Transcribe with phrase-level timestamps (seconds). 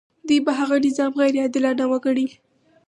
[0.27, 2.27] دوی به هغه نظام غیر عادلانه وګڼي.